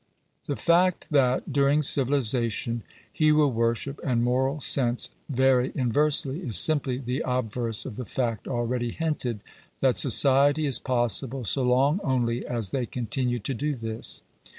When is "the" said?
0.47-0.55, 6.97-7.21, 7.97-8.05